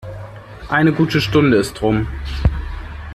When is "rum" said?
1.83-2.07